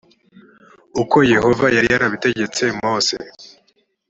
[1.01, 3.15] ukoyehova yari yarabitegetse mose